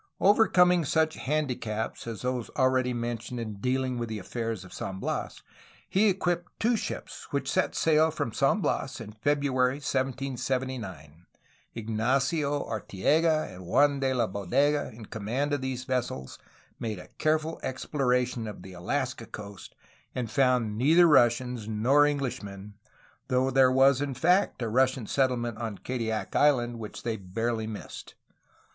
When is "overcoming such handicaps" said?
0.19-2.07